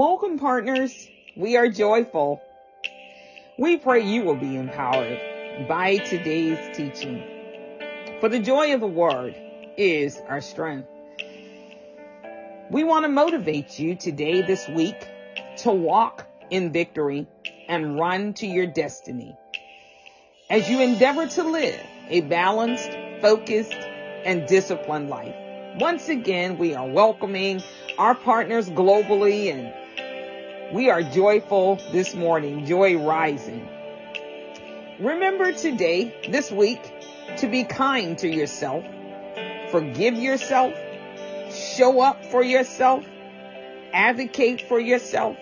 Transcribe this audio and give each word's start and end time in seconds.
Welcome, 0.00 0.38
partners. 0.38 1.10
We 1.36 1.58
are 1.58 1.68
joyful. 1.68 2.40
We 3.58 3.76
pray 3.76 4.00
you 4.00 4.22
will 4.22 4.34
be 4.34 4.56
empowered 4.56 5.68
by 5.68 5.98
today's 5.98 6.74
teaching. 6.74 7.22
For 8.18 8.30
the 8.30 8.38
joy 8.38 8.72
of 8.72 8.80
the 8.80 8.86
word 8.86 9.36
is 9.76 10.18
our 10.26 10.40
strength. 10.40 10.88
We 12.70 12.82
want 12.82 13.04
to 13.04 13.10
motivate 13.10 13.78
you 13.78 13.94
today, 13.94 14.40
this 14.40 14.66
week, 14.68 15.06
to 15.58 15.70
walk 15.70 16.26
in 16.48 16.72
victory 16.72 17.26
and 17.68 17.98
run 17.98 18.32
to 18.40 18.46
your 18.46 18.68
destiny. 18.68 19.36
As 20.48 20.66
you 20.70 20.80
endeavor 20.80 21.26
to 21.26 21.42
live 21.42 21.86
a 22.08 22.22
balanced, 22.22 22.90
focused, 23.20 23.74
and 24.24 24.48
disciplined 24.48 25.10
life. 25.10 25.34
Once 25.78 26.08
again, 26.08 26.56
we 26.56 26.74
are 26.74 26.88
welcoming 26.88 27.62
our 27.98 28.14
partners 28.14 28.70
globally 28.70 29.52
and 29.52 29.74
we 30.72 30.88
are 30.88 31.02
joyful 31.02 31.80
this 31.90 32.14
morning, 32.14 32.64
joy 32.64 32.96
rising. 32.96 33.68
Remember 35.00 35.52
today, 35.52 36.14
this 36.28 36.50
week, 36.50 36.80
to 37.38 37.48
be 37.48 37.64
kind 37.64 38.16
to 38.18 38.28
yourself, 38.28 38.84
forgive 39.70 40.14
yourself, 40.14 40.74
show 41.52 42.00
up 42.00 42.24
for 42.24 42.44
yourself, 42.44 43.04
advocate 43.92 44.62
for 44.62 44.78
yourself, 44.78 45.36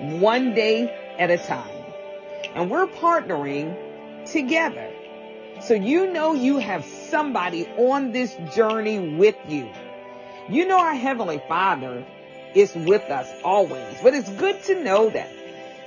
one 0.00 0.54
day 0.54 0.88
at 1.18 1.30
a 1.30 1.38
time. 1.38 1.84
And 2.54 2.70
we're 2.70 2.86
partnering 2.86 3.76
together. 4.30 4.92
So 5.62 5.74
you 5.74 6.12
know 6.12 6.34
you 6.34 6.58
have 6.58 6.84
somebody 6.84 7.66
on 7.76 8.12
this 8.12 8.36
journey 8.54 9.16
with 9.16 9.36
you. 9.48 9.68
You 10.48 10.66
know 10.68 10.78
our 10.78 10.94
Heavenly 10.94 11.42
Father 11.48 12.06
is 12.54 12.74
with 12.74 13.02
us 13.02 13.28
always, 13.44 13.96
but 14.02 14.14
it's 14.14 14.30
good 14.30 14.62
to 14.64 14.82
know 14.82 15.10
that 15.10 15.30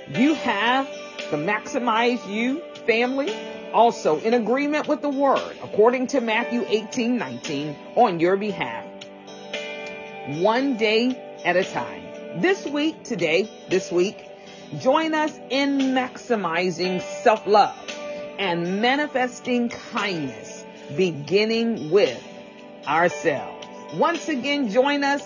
you 0.08 0.34
have 0.34 0.86
the 1.30 1.36
Maximize 1.36 2.26
You 2.28 2.60
family 2.86 3.34
also 3.72 4.20
in 4.20 4.34
agreement 4.34 4.88
with 4.88 5.00
the 5.00 5.08
word 5.08 5.56
according 5.62 6.08
to 6.08 6.20
Matthew 6.20 6.64
18, 6.68 7.16
19 7.16 7.76
on 7.96 8.20
your 8.20 8.36
behalf. 8.36 8.84
One 10.40 10.76
day 10.76 11.40
at 11.44 11.56
a 11.56 11.64
time. 11.64 12.40
This 12.40 12.66
week, 12.66 13.02
today, 13.04 13.50
this 13.68 13.90
week, 13.90 14.28
join 14.78 15.14
us 15.14 15.38
in 15.50 15.78
maximizing 15.78 17.02
self-love 17.22 17.76
and 18.38 18.80
manifesting 18.80 19.68
kindness, 19.68 20.64
beginning 20.96 21.90
with 21.90 22.22
ourselves. 22.86 23.66
Once 23.94 24.28
again, 24.28 24.70
join 24.70 25.04
us 25.04 25.22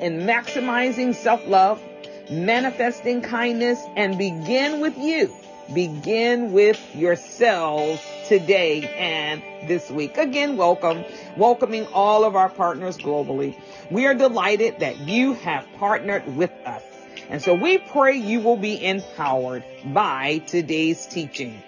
in 0.00 0.20
maximizing 0.20 1.14
self-love, 1.14 1.82
manifesting 2.30 3.22
kindness, 3.22 3.80
and 3.96 4.18
begin 4.18 4.80
with 4.80 4.98
you. 4.98 5.34
Begin 5.74 6.52
with 6.52 6.80
yourselves 6.94 8.00
today 8.28 8.84
and 8.96 9.42
this 9.68 9.90
week. 9.90 10.16
Again, 10.16 10.56
welcome, 10.56 11.04
welcoming 11.36 11.86
all 11.92 12.24
of 12.24 12.36
our 12.36 12.48
partners 12.48 12.96
globally. 12.96 13.60
We 13.90 14.06
are 14.06 14.14
delighted 14.14 14.80
that 14.80 15.00
you 15.00 15.34
have 15.34 15.66
partnered 15.78 16.36
with 16.36 16.52
us. 16.64 16.82
And 17.28 17.42
so 17.42 17.54
we 17.54 17.78
pray 17.78 18.16
you 18.16 18.40
will 18.40 18.56
be 18.56 18.84
empowered 18.84 19.64
by 19.84 20.38
today's 20.46 21.04
teaching 21.06 21.60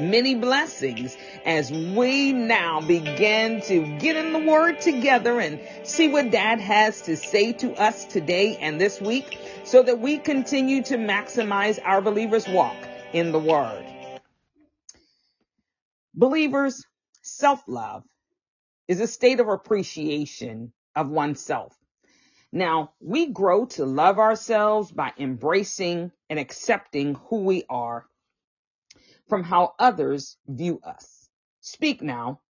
many 0.00 0.34
blessings 0.34 1.16
as 1.44 1.70
we 1.70 2.32
now 2.32 2.80
begin 2.80 3.60
to 3.62 3.98
get 3.98 4.16
in 4.16 4.32
the 4.32 4.50
word 4.50 4.80
together 4.80 5.38
and 5.38 5.60
see 5.84 6.08
what 6.08 6.30
dad 6.30 6.60
has 6.60 7.02
to 7.02 7.16
say 7.16 7.52
to 7.52 7.72
us 7.74 8.04
today 8.06 8.56
and 8.56 8.80
this 8.80 9.00
week 9.00 9.38
so 9.64 9.82
that 9.82 10.00
we 10.00 10.18
continue 10.18 10.82
to 10.82 10.96
maximize 10.96 11.78
our 11.84 12.00
believers 12.00 12.48
walk 12.48 12.76
in 13.12 13.32
the 13.32 13.38
word. 13.38 13.84
Believers, 16.14 16.84
self-love 17.22 18.04
is 18.88 19.00
a 19.00 19.06
state 19.06 19.40
of 19.40 19.48
appreciation 19.48 20.72
of 20.96 21.08
oneself. 21.08 21.76
Now, 22.52 22.92
we 23.00 23.26
grow 23.26 23.66
to 23.66 23.84
love 23.84 24.18
ourselves 24.18 24.90
by 24.90 25.12
embracing 25.18 26.10
and 26.28 26.38
accepting 26.38 27.14
who 27.28 27.44
we 27.44 27.62
are 27.70 28.06
from 29.30 29.44
how 29.44 29.74
others 29.80 30.38
view 30.48 30.80
us. 30.84 31.30
Speak 31.62 32.02
now. 32.02 32.42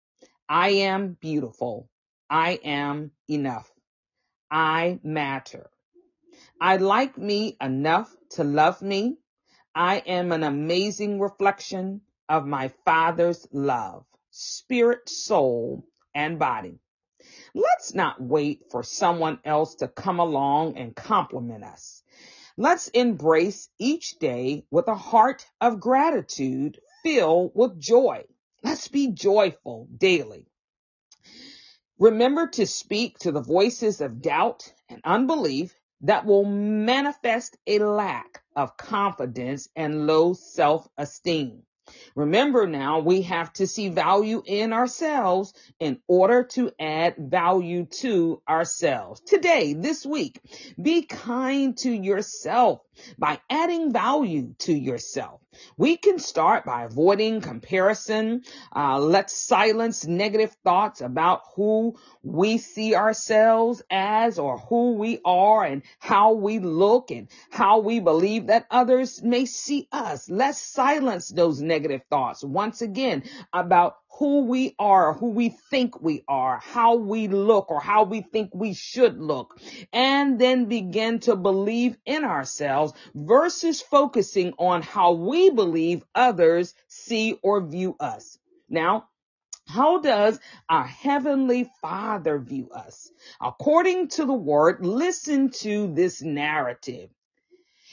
I 0.49 0.71
am 0.71 1.19
beautiful. 1.21 1.89
I 2.31 2.61
am 2.65 3.13
enough. 3.29 3.71
I 4.51 5.01
matter. 5.05 5.71
I 6.61 6.79
like 6.79 7.19
me 7.19 7.57
enough 7.61 8.15
to 8.33 8.45
love 8.45 8.83
me. 8.83 9.19
I 9.75 9.99
am 9.99 10.33
an 10.33 10.43
amazing 10.43 11.21
reflection 11.21 12.03
of 12.29 12.47
my 12.47 12.69
Father's 12.85 13.47
love, 13.53 14.05
spirit, 14.31 15.09
soul, 15.09 15.85
and 16.15 16.39
body. 16.39 16.81
Let's 17.55 17.95
not 17.95 18.23
wait 18.23 18.63
for 18.71 18.83
someone 18.85 19.41
else 19.45 19.77
to 19.77 19.89
come 19.89 20.21
along 20.21 20.79
and 20.79 20.97
compliment 20.97 21.65
us. 21.65 22.00
Let's 22.61 22.89
embrace 22.89 23.71
each 23.79 24.19
day 24.19 24.67
with 24.71 24.87
a 24.87 24.95
heart 24.95 25.47
of 25.63 25.81
gratitude 25.81 26.79
filled 27.03 27.53
with 27.55 27.81
joy. 27.81 28.27
Let's 28.63 28.87
be 28.87 29.13
joyful 29.13 29.89
daily. 29.97 30.47
Remember 31.99 32.49
to 32.49 32.67
speak 32.67 33.19
to 33.21 33.33
the 33.33 33.41
voices 33.41 34.03
of 34.03 34.21
doubt 34.21 34.75
and 34.91 35.01
unbelief 35.05 35.75
that 36.03 36.27
will 36.27 36.45
manifest 36.45 37.57
a 37.67 37.79
lack 37.79 38.43
of 38.55 38.77
confidence 38.77 39.71
and 39.75 40.07
low 40.07 40.35
self-esteem. 40.35 41.63
Remember 42.15 42.67
now, 42.67 43.01
we 43.01 43.23
have 43.23 43.53
to 43.55 43.67
see 43.67 43.89
value 43.89 44.43
in 44.45 44.73
ourselves 44.73 45.55
in 45.79 46.01
order 46.09 46.45
to 46.45 46.71
add 46.79 47.15
value 47.19 47.87
to 47.87 48.43
ourselves. 48.49 49.21
Today, 49.21 49.75
this 49.75 50.05
week, 50.05 50.41
be 50.81 51.03
kind 51.03 51.77
to 51.79 51.91
yourself 51.91 52.81
by 53.19 53.41
adding 53.49 53.93
value 53.93 54.55
to 54.61 54.73
yourself. 54.73 55.41
We 55.77 55.97
can 55.97 56.19
start 56.19 56.65
by 56.65 56.85
avoiding 56.85 57.41
comparison. 57.41 58.43
Uh, 58.75 59.01
let's 59.01 59.33
silence 59.33 60.07
negative 60.07 60.57
thoughts 60.65 61.01
about 61.01 61.43
who 61.57 61.97
we 62.23 62.59
see 62.59 62.95
ourselves 62.95 63.83
as 63.91 64.39
or 64.39 64.59
who 64.59 64.95
we 64.95 65.19
are 65.25 65.65
and 65.65 65.83
how 65.99 66.35
we 66.35 66.61
look 66.61 67.11
and 67.11 67.29
how 67.51 67.81
we 67.81 68.01
believe 68.01 68.47
that 68.47 68.67
others 68.71 69.23
may 69.23 69.45
see 69.45 69.89
us. 69.91 70.31
Let's 70.31 70.59
silence 70.59 71.29
those 71.29 71.61
negative 71.61 72.03
thoughts 72.11 72.45
once 72.45 72.81
again 72.81 73.25
about 73.53 73.97
who 74.19 74.45
we 74.45 74.75
are, 74.79 75.15
who 75.15 75.31
we 75.31 75.49
think 75.71 76.01
we 76.03 76.23
are, 76.29 76.59
how 76.59 76.97
we 76.97 77.29
look 77.29 77.71
or 77.71 77.81
how 77.81 78.05
we 78.05 78.21
think 78.21 78.51
we 78.55 78.75
should 78.75 79.19
look, 79.19 79.59
and 79.93 80.39
then 80.39 80.67
begin 80.67 81.21
to 81.21 81.37
believe 81.37 81.97
in 82.05 82.25
ourselves 82.25 82.93
versus 83.15 83.81
focusing 83.81 84.53
on 84.59 84.83
how 84.83 85.13
we 85.13 85.51
believe 85.51 86.05
others 86.15 86.75
see 86.89 87.39
or 87.43 87.61
view 87.63 87.97
us. 87.99 88.39
Now, 88.69 89.09
how 89.67 90.01
does 90.01 90.39
our 90.69 90.87
heavenly 90.87 91.71
father 91.81 92.39
view 92.39 92.71
us? 92.71 93.11
According 93.41 94.09
to 94.09 94.25
the 94.27 94.35
word, 94.35 94.85
listen 94.85 95.51
to 95.61 95.95
this 95.95 96.21
narrative. 96.23 97.11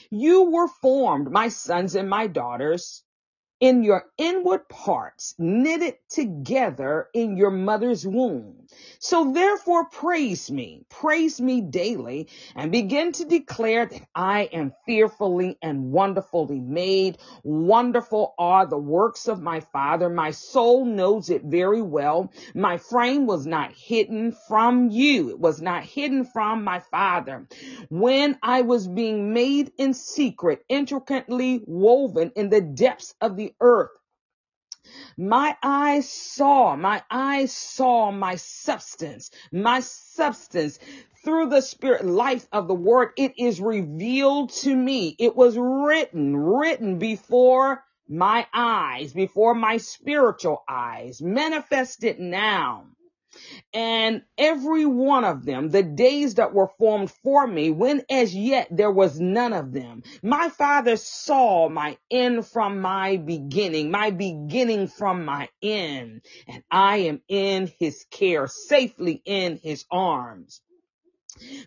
You 0.10 0.50
were 0.50 0.68
formed, 0.68 1.30
my 1.32 1.50
sons 1.50 1.96
and 1.96 2.10
my 2.10 2.28
daughters, 2.28 3.04
in 3.60 3.84
your 3.84 4.06
inward 4.18 4.70
parts, 4.70 5.36
knitted 5.40 5.96
together 6.10 7.10
in 7.14 7.38
your 7.38 7.52
mother's 7.52 8.06
womb. 8.06 8.68
So 9.00 9.32
therefore 9.34 9.86
praise 9.86 10.52
me, 10.52 10.86
praise 10.90 11.40
me 11.42 11.62
daily 11.62 12.28
and 12.56 12.72
begin 12.72 13.12
to 13.14 13.26
declare 13.26 13.86
that 13.86 14.02
I 14.14 14.44
am 14.54 14.74
fearfully 14.86 15.58
and 15.62 15.92
wonderfully 15.92 16.60
made. 16.60 17.18
Wonderful 17.44 18.36
are 18.38 18.66
the 18.66 18.78
works 18.78 19.28
of 19.28 19.42
my 19.42 19.62
father. 19.62 20.10
My 20.10 20.32
soul 20.32 20.86
knows 20.86 21.30
it 21.30 21.44
very 21.44 21.82
well. 21.82 22.32
My 22.54 22.78
frame 22.78 23.26
was 23.26 23.46
not 23.46 23.74
hidden 23.74 24.34
from 24.48 24.90
you. 24.90 25.30
It 25.30 25.40
was 25.40 25.62
not 25.62 25.84
hidden 25.84 26.26
from 26.26 26.64
my 26.64 26.80
father. 26.80 27.48
When 27.90 28.38
I 28.44 28.62
was 28.62 28.88
being 28.88 29.34
made 29.34 29.72
in 29.78 29.94
secret, 29.94 30.64
intricately 30.70 31.62
woven 31.66 32.32
in 32.36 32.50
the 32.50 32.62
depths 32.62 33.16
of 33.22 33.36
the 33.38 33.47
earth. 33.62 33.92
My 35.18 35.58
eyes 35.64 36.10
saw, 36.10 36.76
my 36.76 37.04
eyes 37.12 37.52
saw 37.52 38.12
my 38.12 38.36
substance, 38.36 39.32
my 39.52 39.82
substance 39.82 40.80
through 41.24 41.50
the 41.50 41.62
spirit 41.62 42.06
life 42.06 42.48
of 42.52 42.68
the 42.68 42.76
word. 42.76 43.12
It 43.18 43.34
is 43.38 43.62
revealed 43.62 44.52
to 44.64 44.76
me. 44.76 45.16
It 45.20 45.36
was 45.36 45.58
written, 45.58 46.38
written 46.38 47.00
before 47.00 47.84
my 48.10 48.48
eyes, 48.54 49.14
before 49.14 49.56
my 49.56 49.78
spiritual 49.78 50.64
eyes, 50.70 51.22
manifested 51.22 52.20
now. 52.20 52.86
And 53.74 54.24
every 54.38 54.86
one 54.86 55.26
of 55.26 55.46
them, 55.46 55.70
the 55.70 55.84
days 55.84 56.36
that 56.36 56.54
were 56.54 56.70
formed 56.80 57.12
for 57.12 57.48
me, 57.48 57.70
when 57.72 58.04
as 58.10 58.36
yet 58.36 58.68
there 58.72 58.92
was 58.92 59.20
none 59.20 59.54
of 59.54 59.74
them. 59.74 60.04
My 60.24 60.50
father 60.50 60.98
saw 60.98 61.70
my 61.70 61.98
end 62.12 62.48
from 62.48 62.82
my 62.82 63.18
beginning, 63.18 63.92
my 63.92 64.12
beginning 64.12 64.88
from 64.88 65.26
my 65.26 65.50
end, 65.62 66.22
and 66.48 66.64
I 66.72 66.98
am 66.98 67.22
in 67.28 67.72
his 67.80 68.06
care, 68.12 68.48
safely 68.48 69.22
in 69.26 69.60
his 69.64 69.86
arms. 69.92 70.62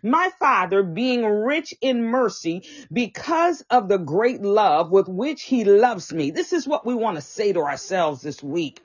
My 0.03 0.31
Father, 0.39 0.83
being 0.83 1.25
rich 1.25 1.73
in 1.81 2.03
mercy 2.03 2.63
because 2.91 3.63
of 3.69 3.87
the 3.87 3.97
great 3.97 4.41
love 4.41 4.91
with 4.91 5.07
which 5.07 5.43
he 5.43 5.63
loves 5.63 6.11
me. 6.11 6.31
This 6.31 6.53
is 6.53 6.67
what 6.67 6.85
we 6.85 6.93
want 6.93 7.17
to 7.17 7.21
say 7.21 7.53
to 7.53 7.59
ourselves 7.59 8.21
this 8.21 8.41
week. 8.41 8.83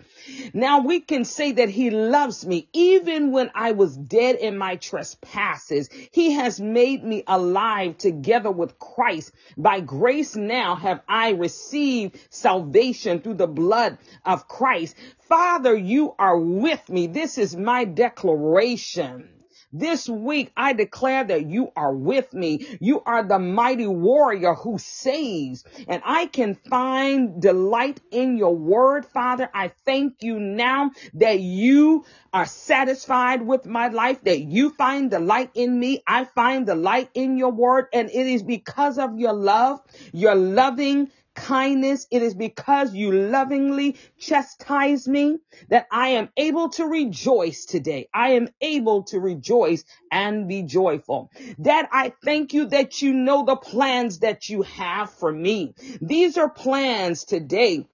Now 0.53 0.81
we 0.81 1.01
can 1.01 1.25
say 1.25 1.53
that 1.53 1.69
he 1.69 1.91
loves 1.91 2.47
me 2.47 2.69
even 2.73 3.33
when 3.33 3.51
I 3.55 3.73
was 3.73 3.97
dead 3.97 4.37
in 4.37 4.59
my 4.59 4.77
trespasses. 4.77 5.89
He 6.13 6.33
has 6.33 6.61
made 6.61 7.05
me 7.05 7.25
alive 7.27 7.99
together 7.99 8.51
with 8.51 8.79
Christ. 8.79 9.33
By 9.57 9.81
grace 9.81 10.37
now 10.37 10.75
have 10.75 11.01
I 11.09 11.31
received 11.31 12.19
salvation 12.31 13.21
through 13.21 13.35
the 13.35 13.47
blood 13.47 13.99
of 14.25 14.49
Christ. 14.49 14.97
Father, 15.29 15.77
you 15.77 16.15
are 16.19 16.39
with 16.39 16.89
me. 16.89 17.07
This 17.07 17.39
is 17.39 17.57
my 17.57 17.85
declaration. 17.85 19.36
This 19.73 20.09
week, 20.09 20.53
I 20.57 20.73
declare 20.73 21.25
that 21.25 21.47
you 21.47 21.73
are 21.77 21.95
with 21.95 22.33
me. 22.33 22.79
You 22.81 23.03
are 23.05 23.23
the 23.23 23.39
mighty 23.39 23.87
warrior 23.87 24.55
who 24.55 24.79
saves. 24.79 25.65
And 25.89 26.03
I 26.05 26.27
can 26.27 26.55
find 26.55 27.41
delight 27.41 28.01
in 28.11 28.37
your 28.37 28.57
word, 28.57 29.07
Father. 29.07 29.51
I 29.53 29.69
thank 29.85 30.23
you 30.23 30.39
now 30.41 30.93
that 31.15 31.41
you 31.41 32.05
are 32.33 32.47
satisfied 32.47 33.43
with 33.43 33.67
my 33.67 33.89
life, 33.89 34.23
that 34.25 34.41
you 34.41 34.71
find 34.71 35.11
delight 35.11 35.51
in 35.55 35.79
me. 35.79 36.03
I 36.07 36.25
find 36.25 36.67
delight 36.67 37.11
in 37.15 37.37
your 37.37 37.53
word. 37.53 37.87
And 37.93 38.09
it 38.09 38.27
is 38.27 38.43
because 38.43 38.99
of 38.99 39.19
your 39.19 39.35
love, 39.35 39.81
your 40.13 40.35
loving 40.35 41.11
kindness. 41.37 42.07
It 42.11 42.23
is 42.23 42.35
because 42.35 42.93
you 42.95 43.13
lovingly 43.13 43.97
chastise 44.19 45.07
me 45.07 45.39
that 45.69 45.87
I 45.93 46.09
am 46.09 46.31
able 46.37 46.71
to 46.71 46.85
rejoice 46.87 47.67
today. 47.67 48.09
I 48.13 48.31
am 48.31 48.49
able 48.61 49.05
to 49.05 49.21
rejoice 49.21 49.85
and 50.11 50.49
be 50.49 50.63
joyful. 50.63 51.31
Dad, 51.61 51.87
I 51.93 52.13
thank 52.25 52.55
you 52.55 52.67
that 52.69 53.03
you 53.03 53.15
know 53.15 53.45
the 53.45 53.57
plans 53.57 54.21
that 54.21 54.49
you 54.49 54.63
have 54.63 55.11
for 55.13 55.31
me. 55.31 55.75
These 56.01 56.39
are 56.39 56.51
plans 56.51 57.25
today 57.25 57.87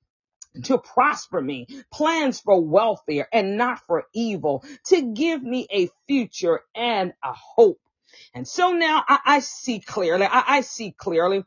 to 0.64 0.78
prosper 0.78 1.40
me, 1.40 1.66
plans 1.90 2.40
for 2.40 2.60
welfare 2.60 3.28
and 3.32 3.56
not 3.56 3.80
for 3.86 4.04
evil, 4.14 4.64
to 4.86 5.12
give 5.12 5.42
me 5.42 5.66
a 5.70 5.88
future 6.06 6.60
and 6.74 7.12
a 7.22 7.32
hope. 7.32 7.80
And 8.34 8.46
so 8.46 8.72
now 8.72 9.04
I, 9.06 9.18
I 9.24 9.38
see 9.40 9.80
clearly, 9.80 10.26
I, 10.26 10.58
I 10.58 10.60
see 10.60 10.92
clearly 10.92 11.44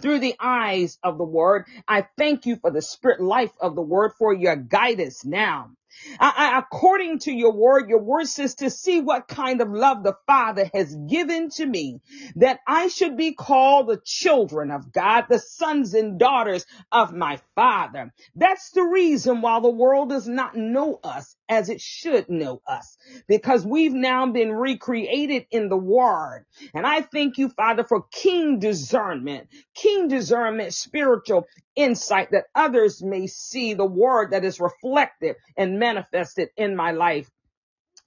through 0.00 0.20
the 0.20 0.36
eyes 0.38 0.98
of 1.02 1.18
the 1.18 1.24
word. 1.24 1.66
I 1.86 2.06
thank 2.16 2.46
you 2.46 2.56
for 2.56 2.70
the 2.70 2.82
spirit 2.82 3.20
life 3.20 3.52
of 3.60 3.74
the 3.74 3.82
word 3.82 4.12
for 4.18 4.32
your 4.32 4.56
guidance 4.56 5.24
now. 5.24 5.70
I, 6.18 6.32
I, 6.36 6.58
according 6.58 7.20
to 7.20 7.32
your 7.32 7.52
word, 7.52 7.88
your 7.88 8.00
word 8.00 8.28
says 8.28 8.54
to 8.56 8.70
see 8.70 9.00
what 9.00 9.28
kind 9.28 9.60
of 9.60 9.70
love 9.70 10.02
the 10.02 10.16
Father 10.26 10.70
has 10.72 10.94
given 10.94 11.50
to 11.50 11.66
me, 11.66 12.00
that 12.36 12.60
I 12.66 12.88
should 12.88 13.16
be 13.16 13.32
called 13.34 13.88
the 13.88 14.00
children 14.04 14.70
of 14.70 14.92
God, 14.92 15.26
the 15.28 15.38
sons 15.38 15.94
and 15.94 16.18
daughters 16.18 16.64
of 16.92 17.12
my 17.12 17.40
Father. 17.54 18.12
That's 18.36 18.70
the 18.70 18.84
reason 18.84 19.42
why 19.42 19.60
the 19.60 19.70
world 19.70 20.10
does 20.10 20.28
not 20.28 20.56
know 20.56 21.00
us 21.02 21.34
as 21.50 21.70
it 21.70 21.82
should 21.82 22.30
know 22.30 22.62
us, 22.68 22.98
because 23.28 23.66
we've 23.66 23.94
now 23.94 24.26
been 24.26 24.52
recreated 24.52 25.46
in 25.52 25.68
the 25.70 25.78
word. 25.78 26.46
And 26.74 26.86
I 26.86 27.02
thank 27.02 27.38
you, 27.38 27.50
Father, 27.50 27.84
for 27.84 28.06
keen 28.12 28.60
discernment, 28.60 29.48
keen 29.74 30.08
discernment, 30.08 30.74
spiritual 30.74 31.46
insight 31.76 32.32
that 32.32 32.46
others 32.54 33.02
may 33.02 33.26
see 33.28 33.74
the 33.74 33.86
word 33.86 34.32
that 34.32 34.44
is 34.46 34.60
reflected 34.60 35.36
and 35.56 35.80
manifested 35.80 36.50
in 36.56 36.76
my 36.76 36.92
life 36.92 37.30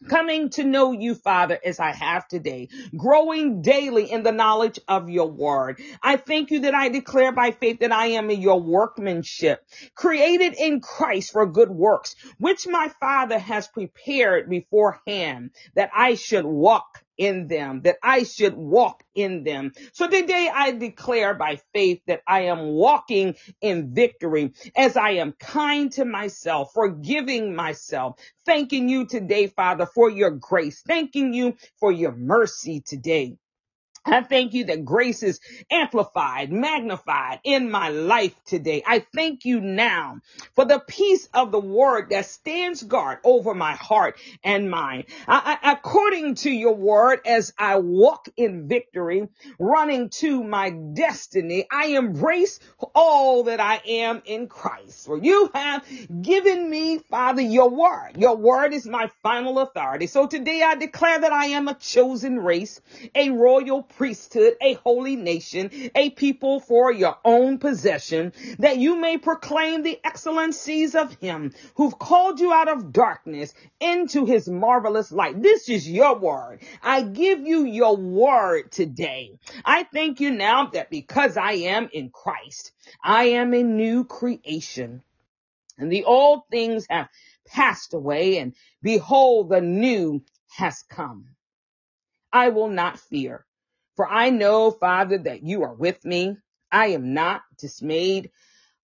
coming 0.04 0.50
to 0.52 0.64
know 0.64 0.92
you, 0.92 1.16
Father, 1.16 1.60
as 1.64 1.80
I 1.80 1.92
have 1.92 2.28
today, 2.28 2.70
growing 2.96 3.62
daily 3.62 4.12
in 4.12 4.24
the 4.24 4.32
knowledge 4.32 4.80
of 4.88 5.10
your 5.10 5.30
word. 5.30 5.82
I 6.02 6.18
thank 6.18 6.52
you 6.52 6.62
that 6.62 6.76
I 6.76 6.90
declare 6.90 7.32
by 7.32 7.52
faith 7.52 7.80
that 7.80 7.92
I 7.92 8.08
am 8.08 8.30
in 8.30 8.42
your 8.42 8.62
workmanship, 8.62 9.66
created 9.96 10.56
in 10.56 10.82
Christ 10.82 11.32
for 11.32 11.46
good 11.46 11.70
works, 11.70 12.16
which 12.40 12.68
my 12.68 12.92
Father 13.00 13.40
has 13.40 13.68
prepared 13.68 14.50
beforehand 14.50 15.52
that 15.76 15.92
I 15.96 16.16
should 16.16 16.46
walk 16.46 17.03
in 17.18 17.48
them, 17.48 17.82
that 17.84 17.98
I 18.04 18.24
should 18.24 18.56
walk 18.56 19.04
in 19.16 19.44
them. 19.44 19.74
So 19.94 20.08
today 20.08 20.50
I 20.54 20.72
declare 20.72 21.34
by 21.34 21.60
faith 21.74 22.02
that 22.08 22.22
I 22.28 22.44
am 22.44 22.68
walking 22.68 23.36
in 23.62 23.94
victory 23.94 24.54
as 24.76 24.98
I 24.98 25.12
am 25.12 25.34
kind 25.34 25.92
to 25.94 26.06
myself, 26.06 26.72
forgiving 26.74 27.56
myself, 27.56 28.20
thanking 28.46 28.90
you 28.90 29.06
today, 29.06 29.48
Father, 29.48 29.86
for 29.86 30.10
your 30.10 30.32
grace, 30.32 30.82
thanking 30.88 31.34
you 31.34 31.56
for 31.80 31.92
your 31.92 32.14
mercy 32.14 32.82
today. 32.82 33.38
I 34.06 34.22
thank 34.24 34.54
you 34.54 34.66
that 34.66 34.86
grace 34.86 35.24
is 35.24 35.40
amplified, 35.72 36.52
magnified 36.52 37.40
in 37.44 37.72
my 37.72 37.90
life 37.90 38.36
today. 38.46 38.84
I 38.86 39.06
thank 39.16 39.46
you 39.46 39.62
now 39.62 40.20
for 40.56 40.66
the 40.66 40.80
peace 40.80 41.30
of 41.34 41.52
the 41.52 41.60
word 41.60 42.10
that 42.10 42.26
stands 42.26 42.84
guard 42.84 43.20
over 43.24 43.54
my 43.54 43.74
heart 43.74 44.20
and 44.44 44.70
mind. 44.70 45.06
I, 45.28 45.58
I, 45.62 45.74
according 45.74 46.36
to 46.36 46.52
your 46.52 46.76
word, 46.76 47.22
as 47.26 47.54
I 47.58 47.78
walk 47.78 48.28
in 48.38 48.68
victory, 48.68 49.30
running 49.60 50.10
to 50.10 50.44
my 50.44 50.72
destiny, 50.72 51.66
I 51.72 51.88
embrace 51.88 52.60
all 52.96 53.44
that 53.44 53.60
I 53.60 53.82
am 53.88 54.22
in 54.26 54.48
Christ. 54.48 55.06
For 55.06 55.18
you 55.18 55.50
have 55.54 55.86
given 56.22 56.70
me, 56.70 57.00
Father, 57.00 57.42
your 57.42 57.70
word. 57.70 58.18
Your 58.18 58.36
word 58.36 58.74
is 58.74 58.86
my 58.86 59.10
final 59.22 59.60
authority. 59.60 60.08
So 60.08 60.28
today 60.28 60.62
I 60.64 60.76
declare 60.76 61.20
that 61.22 61.32
I 61.32 61.48
am 61.48 61.68
a 61.68 61.76
chosen 61.76 62.40
race, 62.40 62.82
a 63.16 63.30
royal 63.30 63.84
priesthood, 63.98 64.56
a 64.62 64.74
holy 64.74 65.16
nation, 65.16 65.70
a 65.96 66.10
people 66.12 66.60
for 66.60 66.92
your 66.92 67.18
own 67.24 67.58
possession, 67.58 68.34
that 68.60 68.78
you 68.78 68.96
may 68.96 69.18
proclaim 69.18 69.84
the 69.84 70.00
excellencies 70.04 70.96
of 70.96 71.14
him 71.16 71.54
who've 71.76 71.98
called 71.98 72.40
you 72.40 72.52
out 72.52 72.68
of 72.68 72.92
darkness 72.92 73.54
into 73.80 74.26
his 74.26 74.48
marvelous 74.48 75.12
light. 75.12 75.42
This 75.42 75.70
is 75.70 75.90
your 75.90 76.18
word. 76.18 76.62
I 76.82 77.02
give 77.04 77.40
you 77.42 77.66
your 77.66 77.96
word 77.98 78.72
today. 78.72 79.38
I 79.66 79.84
thank 79.84 80.20
you 80.20 80.32
now 80.32 80.68
that 80.68 80.90
because 80.90 81.38
I 81.38 81.54
am 81.54 81.90
in 81.94 82.10
Christ, 82.10 82.72
I 83.04 83.26
am 83.26 83.54
a 83.54 83.64
new 83.64 84.04
creation 84.04 85.04
and 85.78 85.92
the 85.92 86.06
old 86.06 86.44
things 86.50 86.86
have 86.90 87.10
passed 87.48 87.94
away 87.94 88.38
and 88.38 88.56
behold, 88.82 89.50
the 89.50 89.62
new 89.62 90.24
has 90.56 90.84
come. 90.90 91.30
I 92.32 92.50
will 92.50 92.70
not 92.70 93.00
fear. 93.00 93.46
For 93.96 94.08
I 94.08 94.30
know, 94.30 94.72
Father, 94.72 95.18
that 95.20 95.44
you 95.44 95.64
are 95.64 95.74
with 95.74 96.04
me. 96.04 96.38
I 96.72 96.88
am 96.88 97.14
not 97.14 97.44
dismayed. 97.58 98.32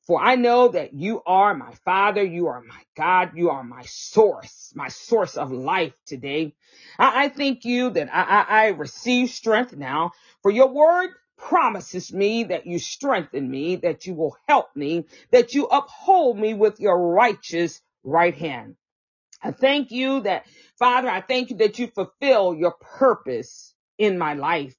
For 0.10 0.20
I 0.20 0.36
know 0.36 0.70
that 0.70 0.94
you 0.94 1.22
are 1.28 1.54
my 1.54 1.72
Father, 1.86 2.24
you 2.24 2.48
are 2.48 2.62
my 2.62 2.82
God, 2.98 3.32
you 3.36 3.52
are 3.52 3.64
my 3.64 3.84
source, 3.84 4.74
my 4.76 4.88
source 4.88 5.38
of 5.38 5.52
life 5.52 5.94
today. 6.08 6.56
I, 6.98 7.26
I 7.26 7.30
thank 7.30 7.64
you 7.64 7.92
that 7.92 8.10
I, 8.12 8.24
I, 8.24 8.46
I 8.64 8.68
receive 8.70 9.30
strength 9.30 9.76
now, 9.76 10.14
for 10.42 10.50
your 10.50 10.70
word 10.70 11.12
promises 11.38 12.12
me 12.12 12.46
that 12.46 12.66
you 12.66 12.80
strengthen 12.80 13.50
me, 13.50 13.76
that 13.78 14.08
you 14.08 14.16
will 14.16 14.36
help 14.48 14.76
me, 14.76 15.06
that 15.32 15.54
you 15.54 15.66
uphold 15.66 16.40
me 16.40 16.56
with 16.56 16.80
your 16.80 17.14
righteous 17.14 17.80
right 18.04 18.36
hand. 18.36 18.78
I 19.44 19.52
thank 19.52 19.92
you 19.92 20.22
that, 20.22 20.48
Father, 20.80 21.08
I 21.08 21.22
thank 21.22 21.52
you 21.52 21.58
that 21.58 21.78
you 21.78 21.88
fulfill 21.88 22.56
your 22.56 22.74
purpose 22.74 23.74
in 24.00 24.18
my 24.18 24.34
life. 24.34 24.76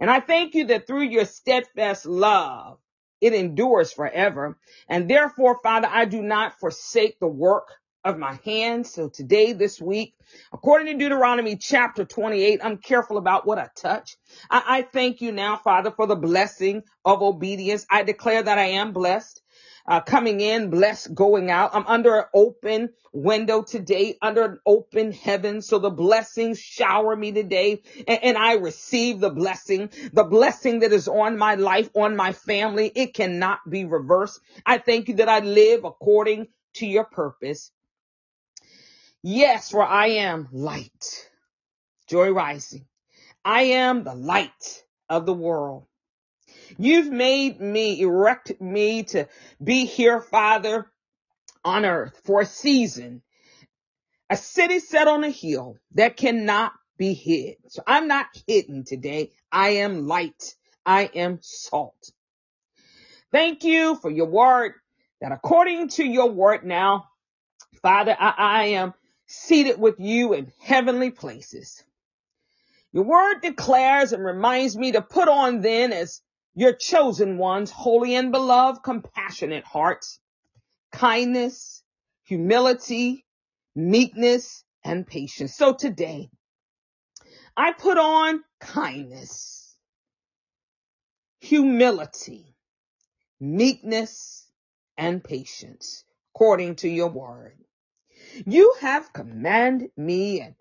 And 0.00 0.10
I 0.10 0.20
thank 0.20 0.54
you 0.54 0.66
that 0.66 0.86
through 0.86 1.04
your 1.04 1.24
steadfast 1.24 2.06
love, 2.06 2.78
it 3.20 3.32
endures 3.32 3.92
forever. 3.92 4.58
And 4.88 5.08
therefore, 5.08 5.60
Father, 5.62 5.88
I 5.90 6.04
do 6.04 6.22
not 6.22 6.58
forsake 6.58 7.18
the 7.20 7.28
work 7.28 7.68
of 8.04 8.18
my 8.18 8.38
hands. 8.44 8.92
So 8.92 9.08
today, 9.08 9.54
this 9.54 9.80
week, 9.80 10.14
according 10.52 10.88
to 10.88 11.02
Deuteronomy 11.02 11.56
chapter 11.56 12.04
28, 12.04 12.60
I'm 12.62 12.76
careful 12.76 13.16
about 13.16 13.46
what 13.46 13.58
I 13.58 13.68
touch. 13.74 14.16
I, 14.50 14.62
I 14.66 14.82
thank 14.82 15.22
you 15.22 15.32
now, 15.32 15.56
Father, 15.56 15.90
for 15.90 16.06
the 16.06 16.16
blessing 16.16 16.82
of 17.04 17.22
obedience. 17.22 17.86
I 17.90 18.02
declare 18.02 18.42
that 18.42 18.58
I 18.58 18.66
am 18.66 18.92
blessed 18.92 19.40
uh, 19.86 20.00
coming 20.00 20.40
in, 20.40 20.70
blessed 20.70 21.14
going 21.14 21.50
out. 21.50 21.74
I'm 21.74 21.86
under 21.86 22.16
an 22.16 22.24
open 22.34 22.90
window 23.12 23.62
today, 23.62 24.16
under 24.20 24.44
an 24.44 24.58
open 24.66 25.12
heaven. 25.12 25.62
So 25.62 25.78
the 25.78 25.90
blessings 25.90 26.58
shower 26.58 27.14
me 27.14 27.32
today 27.32 27.82
and, 28.08 28.22
and 28.22 28.38
I 28.38 28.54
receive 28.54 29.20
the 29.20 29.30
blessing, 29.30 29.90
the 30.12 30.24
blessing 30.24 30.80
that 30.80 30.92
is 30.92 31.08
on 31.08 31.36
my 31.38 31.54
life, 31.54 31.90
on 31.94 32.16
my 32.16 32.32
family. 32.32 32.90
It 32.94 33.14
cannot 33.14 33.60
be 33.68 33.84
reversed. 33.84 34.40
I 34.64 34.78
thank 34.78 35.08
you 35.08 35.14
that 35.16 35.28
I 35.28 35.40
live 35.40 35.84
according 35.84 36.48
to 36.74 36.86
your 36.86 37.04
purpose. 37.04 37.70
Yes, 39.22 39.70
for 39.70 39.82
I 39.82 40.06
am 40.08 40.48
light. 40.52 41.30
Joy 42.08 42.30
rising. 42.30 42.86
I 43.44 43.62
am 43.62 44.04
the 44.04 44.14
light 44.14 44.84
of 45.08 45.24
the 45.24 45.32
world. 45.32 45.86
You've 46.78 47.10
made 47.10 47.60
me, 47.60 48.00
erect 48.00 48.60
me 48.60 49.04
to 49.04 49.28
be 49.62 49.84
here, 49.86 50.20
Father, 50.20 50.90
on 51.64 51.84
earth 51.84 52.20
for 52.24 52.42
a 52.42 52.46
season. 52.46 53.22
A 54.30 54.36
city 54.36 54.78
set 54.78 55.08
on 55.08 55.24
a 55.24 55.30
hill 55.30 55.76
that 55.92 56.16
cannot 56.16 56.72
be 56.96 57.14
hid. 57.14 57.56
So 57.68 57.82
I'm 57.86 58.08
not 58.08 58.26
hidden 58.46 58.84
today. 58.84 59.32
I 59.52 59.70
am 59.70 60.06
light. 60.06 60.54
I 60.86 61.04
am 61.14 61.38
salt. 61.42 62.10
Thank 63.32 63.64
you 63.64 63.96
for 63.96 64.10
your 64.10 64.26
word 64.26 64.74
that 65.20 65.32
according 65.32 65.88
to 65.88 66.04
your 66.04 66.30
word 66.30 66.64
now, 66.64 67.06
Father, 67.82 68.16
I, 68.18 68.34
I 68.36 68.64
am 68.66 68.94
seated 69.26 69.78
with 69.78 69.98
you 69.98 70.34
in 70.34 70.52
heavenly 70.60 71.10
places. 71.10 71.82
Your 72.92 73.04
word 73.04 73.40
declares 73.42 74.12
and 74.12 74.24
reminds 74.24 74.76
me 74.76 74.92
to 74.92 75.02
put 75.02 75.28
on 75.28 75.60
then 75.62 75.92
as 75.92 76.22
your 76.54 76.72
chosen 76.72 77.36
ones, 77.38 77.70
holy 77.70 78.14
and 78.14 78.30
beloved, 78.30 78.82
compassionate 78.82 79.64
hearts, 79.64 80.20
kindness, 80.92 81.82
humility, 82.24 83.24
meekness, 83.74 84.64
and 84.84 85.06
patience. 85.06 85.56
So 85.56 85.74
today, 85.74 86.30
I 87.56 87.72
put 87.72 87.98
on 87.98 88.42
kindness, 88.60 89.76
humility, 91.40 92.54
meekness, 93.40 94.46
and 94.96 95.22
patience, 95.22 96.04
according 96.34 96.76
to 96.76 96.88
your 96.88 97.08
word. 97.08 97.58
You 98.46 98.74
have 98.80 99.12
commanded 99.12 99.90
me, 99.96 100.40
and 100.40 100.54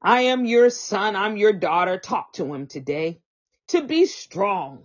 I 0.00 0.22
am 0.22 0.44
your 0.44 0.70
son, 0.70 1.16
I'm 1.16 1.36
your 1.36 1.52
daughter. 1.52 1.98
Talk 1.98 2.32
to 2.34 2.52
him 2.52 2.66
today 2.66 3.20
to 3.68 3.82
be 3.82 4.06
strong 4.06 4.84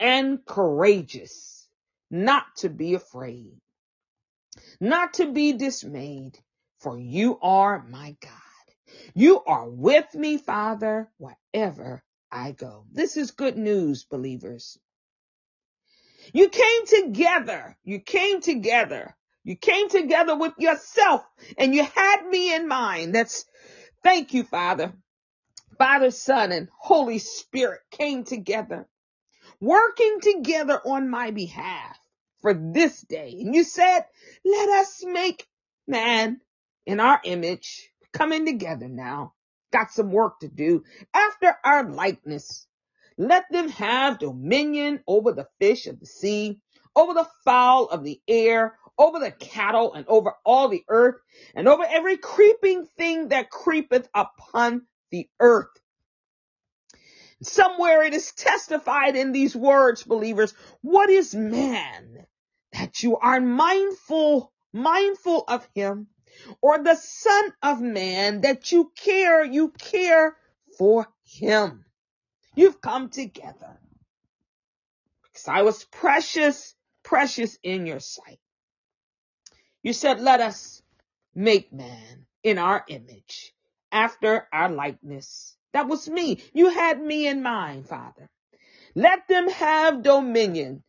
and 0.00 0.44
courageous, 0.44 1.68
not 2.10 2.44
to 2.56 2.68
be 2.68 2.94
afraid, 2.94 3.60
not 4.80 5.14
to 5.14 5.32
be 5.32 5.52
dismayed, 5.52 6.38
for 6.80 6.98
you 6.98 7.38
are 7.40 7.84
my 7.88 8.16
God. 8.20 8.32
You 9.14 9.42
are 9.44 9.68
with 9.68 10.14
me, 10.14 10.38
Father, 10.38 11.10
wherever 11.18 12.02
I 12.30 12.52
go. 12.52 12.84
This 12.92 13.16
is 13.16 13.32
good 13.32 13.56
news, 13.56 14.04
believers. 14.04 14.78
You 16.32 16.48
came 16.48 16.86
together. 16.86 17.76
You 17.84 18.00
came 18.00 18.40
together. 18.40 19.16
You 19.44 19.56
came 19.56 19.88
together 19.88 20.36
with 20.36 20.52
yourself 20.58 21.24
and 21.56 21.74
you 21.74 21.84
had 21.84 22.26
me 22.26 22.54
in 22.54 22.68
mind. 22.68 23.14
That's 23.14 23.46
thank 24.02 24.34
you, 24.34 24.44
Father. 24.44 24.92
Father, 25.78 26.10
Son, 26.10 26.52
and 26.52 26.68
Holy 26.76 27.18
Spirit 27.18 27.80
came 27.90 28.24
together, 28.24 28.88
working 29.60 30.18
together 30.20 30.80
on 30.84 31.08
my 31.08 31.30
behalf 31.30 31.98
for 32.40 32.54
this 32.54 33.00
day. 33.02 33.36
And 33.40 33.54
you 33.54 33.64
said, 33.64 34.04
let 34.44 34.68
us 34.68 35.04
make 35.04 35.46
man 35.86 36.40
in 36.86 37.00
our 37.00 37.20
image 37.24 37.90
coming 38.12 38.46
together 38.46 38.88
now. 38.88 39.34
Got 39.72 39.92
some 39.92 40.10
work 40.10 40.40
to 40.40 40.48
do 40.48 40.84
after 41.12 41.54
our 41.64 41.90
likeness. 41.90 42.66
Let 43.18 43.44
them 43.50 43.68
have 43.70 44.20
dominion 44.20 45.00
over 45.06 45.32
the 45.32 45.48
fish 45.60 45.86
of 45.86 46.00
the 46.00 46.06
sea, 46.06 46.60
over 46.94 47.14
the 47.14 47.28
fowl 47.44 47.86
of 47.88 48.04
the 48.04 48.20
air, 48.28 48.78
over 48.96 49.18
the 49.18 49.30
cattle 49.30 49.94
and 49.94 50.06
over 50.08 50.34
all 50.44 50.68
the 50.68 50.84
earth 50.88 51.16
and 51.54 51.68
over 51.68 51.84
every 51.88 52.16
creeping 52.16 52.86
thing 52.96 53.28
that 53.28 53.50
creepeth 53.50 54.08
upon 54.14 54.86
the 55.10 55.28
earth. 55.40 55.68
Somewhere 57.42 58.02
it 58.02 58.14
is 58.14 58.32
testified 58.32 59.14
in 59.14 59.32
these 59.32 59.54
words, 59.54 60.02
believers, 60.02 60.54
what 60.80 61.08
is 61.08 61.34
man 61.34 62.26
that 62.72 63.02
you 63.02 63.16
are 63.16 63.40
mindful, 63.40 64.52
mindful 64.72 65.44
of 65.46 65.66
him 65.74 66.08
or 66.60 66.82
the 66.82 66.96
son 66.96 67.52
of 67.62 67.80
man 67.80 68.40
that 68.42 68.72
you 68.72 68.92
care, 68.96 69.44
you 69.44 69.70
care 69.70 70.36
for 70.76 71.06
him. 71.24 71.84
You've 72.54 72.80
come 72.80 73.08
together 73.08 73.78
because 75.22 75.46
I 75.46 75.62
was 75.62 75.84
precious, 75.84 76.74
precious 77.04 77.56
in 77.62 77.86
your 77.86 78.00
sight. 78.00 78.40
You 79.82 79.92
said, 79.92 80.20
let 80.20 80.40
us 80.40 80.82
make 81.34 81.72
man 81.72 82.26
in 82.42 82.58
our 82.58 82.84
image 82.88 83.54
after 83.92 84.48
our 84.52 84.68
likeness. 84.68 85.56
That 85.72 85.88
was 85.88 86.08
me. 86.08 86.42
You 86.54 86.70
had 86.70 87.00
me 87.00 87.26
in 87.26 87.42
mind, 87.42 87.88
Father. 87.88 88.28
Let 88.94 89.28
them 89.28 89.48
have 89.48 90.02
dominion. 90.02 90.82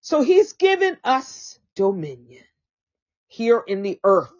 So 0.00 0.22
he's 0.22 0.54
given 0.54 0.98
us 1.04 1.58
dominion 1.76 2.44
here 3.28 3.62
in 3.66 3.82
the 3.82 4.00
earth. 4.04 4.32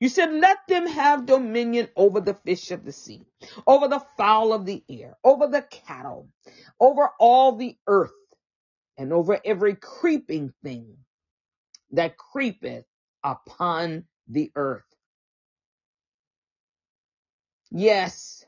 You 0.00 0.08
said, 0.08 0.32
let 0.32 0.58
them 0.68 0.86
have 0.86 1.26
dominion 1.26 1.88
over 1.96 2.20
the 2.20 2.34
fish 2.34 2.72
of 2.72 2.84
the 2.84 2.92
sea, 2.92 3.24
over 3.66 3.88
the 3.88 4.04
fowl 4.16 4.52
of 4.52 4.66
the 4.66 4.82
air, 4.88 5.16
over 5.24 5.46
the 5.46 5.62
cattle, 5.62 6.28
over 6.80 7.10
all 7.20 7.52
the 7.52 7.76
earth, 7.86 8.12
and 8.98 9.12
over 9.12 9.40
every 9.44 9.76
creeping 9.76 10.52
thing 10.64 10.96
that 11.92 12.16
creepeth 12.18 12.84
upon 13.24 14.04
the 14.28 14.52
earth. 14.56 14.84
Yes. 17.70 18.44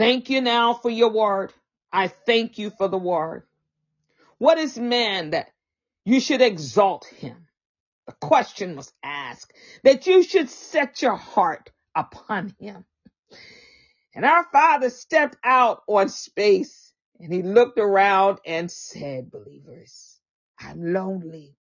Thank 0.00 0.30
you 0.30 0.40
now 0.40 0.72
for 0.72 0.88
your 0.88 1.10
word. 1.10 1.52
I 1.92 2.08
thank 2.08 2.56
you 2.56 2.70
for 2.70 2.88
the 2.88 2.96
word. 2.96 3.42
What 4.38 4.56
is 4.56 4.78
man 4.78 5.32
that 5.32 5.50
you 6.06 6.20
should 6.20 6.40
exalt 6.40 7.04
him? 7.04 7.48
The 8.06 8.14
question 8.14 8.76
was 8.76 8.90
asked 9.02 9.52
that 9.84 10.06
you 10.06 10.22
should 10.22 10.48
set 10.48 11.02
your 11.02 11.16
heart 11.16 11.70
upon 11.94 12.54
him. 12.58 12.86
And 14.14 14.24
our 14.24 14.46
father 14.50 14.88
stepped 14.88 15.36
out 15.44 15.82
on 15.86 16.08
space 16.08 16.94
and 17.18 17.30
he 17.30 17.42
looked 17.42 17.78
around 17.78 18.38
and 18.46 18.70
said, 18.70 19.30
believers, 19.30 20.18
I'm 20.58 20.94
lonely. 20.94 21.56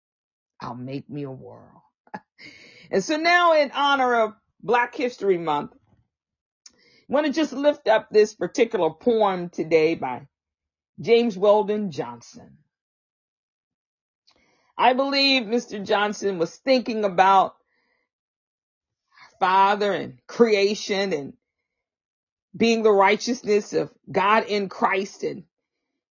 I'll 0.61 0.75
make 0.75 1.09
me 1.09 1.23
a 1.23 1.31
world. 1.31 1.81
and 2.91 3.03
so 3.03 3.17
now 3.17 3.59
in 3.59 3.71
honor 3.71 4.21
of 4.21 4.33
Black 4.61 4.93
History 4.93 5.39
Month, 5.39 5.71
want 7.07 7.25
to 7.25 7.31
just 7.31 7.53
lift 7.53 7.87
up 7.87 8.09
this 8.09 8.33
particular 8.33 8.89
poem 8.91 9.49
today 9.49 9.95
by 9.95 10.27
James 10.99 11.37
Weldon 11.37 11.91
Johnson. 11.91 12.57
I 14.77 14.93
believe 14.93 15.43
Mr. 15.43 15.83
Johnson 15.83 16.37
was 16.37 16.55
thinking 16.55 17.03
about 17.03 17.55
Father 19.39 19.91
and 19.93 20.19
creation 20.27 21.13
and 21.13 21.33
being 22.55 22.83
the 22.83 22.91
righteousness 22.91 23.73
of 23.73 23.91
God 24.11 24.45
in 24.47 24.69
Christ. 24.69 25.23
And 25.23 25.43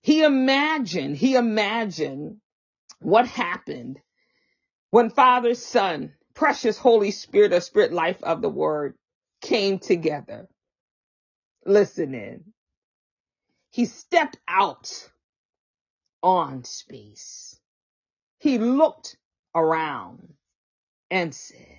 he 0.03 0.23
imagined, 0.23 1.17
he 1.17 1.35
imagined 1.35 2.38
what 3.00 3.26
happened 3.26 3.99
when 4.91 5.11
Father, 5.11 5.55
Son, 5.55 6.15
precious 6.35 6.79
Holy 6.79 7.11
Spirit 7.11 7.53
or 7.53 7.61
Spirit 7.61 7.93
life 7.93 8.23
of 8.23 8.43
the 8.43 8.49
Word 8.49 8.95
came 9.41 9.79
together. 9.79 10.49
Listen 11.67 12.15
in. 12.15 12.45
He 13.73 13.87
stepped 13.87 14.39
out 14.49 15.11
on 16.23 16.65
space 16.65 17.57
he 18.39 18.59
looked 18.59 19.17
around 19.55 20.35
and 21.11 21.35
said, 21.35 21.79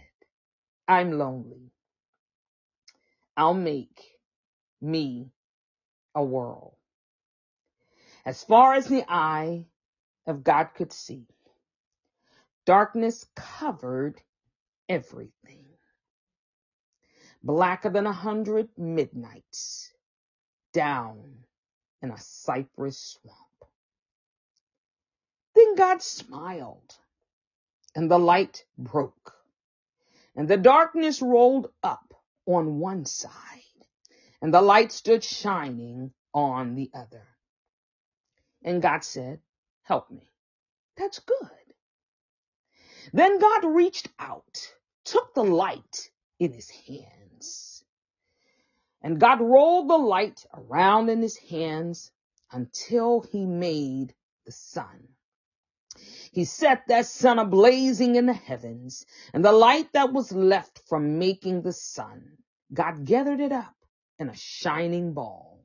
I'm 0.88 1.14
lonely. 1.18 1.72
I'll 3.38 3.54
make 3.54 4.02
me 4.82 5.32
a 6.16 6.24
world. 6.24 6.76
As 8.26 8.44
far 8.44 8.74
as 8.76 8.88
the 8.88 9.06
eye 9.10 9.66
of 10.28 10.44
God 10.44 10.70
could 10.76 10.94
see, 10.94 11.26
darkness 12.66 13.28
covered 13.36 14.22
everything. 14.90 15.67
Blacker 17.44 17.90
than 17.90 18.08
a 18.08 18.14
hundred 18.14 18.70
midnights 18.78 19.92
down 20.74 21.46
in 22.02 22.12
a 22.12 22.18
cypress 22.20 23.20
swamp. 23.22 23.38
Then 25.56 25.76
God 25.76 26.02
smiled 26.02 26.96
and 27.96 28.10
the 28.12 28.20
light 28.20 28.66
broke 28.78 29.36
and 30.36 30.48
the 30.48 30.58
darkness 30.58 31.22
rolled 31.22 31.70
up 31.84 32.14
on 32.46 32.80
one 32.80 33.06
side 33.06 33.32
and 34.42 34.54
the 34.54 34.62
light 34.62 34.92
stood 34.92 35.24
shining 35.24 36.12
on 36.34 36.76
the 36.76 36.92
other. 36.94 37.26
And 38.64 38.82
God 38.82 39.04
said, 39.04 39.40
help 39.84 40.12
me. 40.12 40.30
That's 40.98 41.20
good. 41.20 41.50
Then 43.14 43.40
God 43.40 43.66
reached 43.66 44.10
out, 44.20 44.74
took 45.06 45.34
the 45.34 45.44
light 45.44 46.12
in 46.40 46.54
his 46.54 46.70
hands. 46.70 47.17
And 49.02 49.20
God 49.20 49.42
rolled 49.42 49.90
the 49.90 49.98
light 49.98 50.46
around 50.54 51.10
in 51.10 51.22
his 51.22 51.38
hands 51.38 52.12
until 52.52 53.22
he 53.22 53.46
made 53.46 54.14
the 54.46 54.52
sun. 54.52 55.10
He 56.32 56.46
set 56.46 56.88
that 56.88 57.06
sun 57.06 57.38
ablazing 57.38 58.16
in 58.16 58.28
the 58.28 58.34
heavens, 58.34 59.06
and 59.34 59.44
the 59.44 59.52
light 59.52 59.92
that 59.94 60.14
was 60.14 60.32
left 60.32 60.80
from 60.88 61.18
making 61.20 61.62
the 61.62 61.74
sun, 61.74 62.38
God 62.74 63.06
gathered 63.06 63.40
it 63.40 63.52
up 63.52 63.76
in 64.20 64.30
a 64.30 64.36
shining 64.36 65.14
ball, 65.14 65.64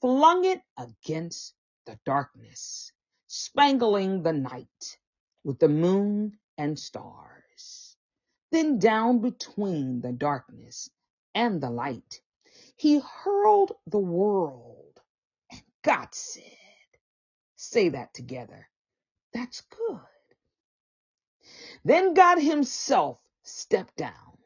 flung 0.00 0.44
it 0.44 0.62
against 0.78 1.54
the 1.86 1.98
darkness, 2.04 2.92
spangling 3.28 4.22
the 4.22 4.32
night 4.32 4.98
with 5.44 5.58
the 5.58 5.68
moon 5.68 6.38
and 6.58 6.78
stars. 6.78 7.96
Then 8.50 8.78
down 8.78 9.20
between 9.20 10.00
the 10.00 10.12
darkness 10.12 10.90
and 11.34 11.60
the 11.60 11.70
light, 11.70 12.20
he 12.76 13.00
hurled 13.00 13.72
the 13.86 13.98
world, 13.98 15.00
and 15.50 15.62
God 15.82 16.08
said, 16.14 16.42
say 17.56 17.90
that 17.90 18.14
together. 18.14 18.68
That's 19.32 19.62
good. 19.62 20.00
Then 21.84 22.14
God 22.14 22.38
himself 22.38 23.18
stepped 23.42 23.96
down, 23.96 24.38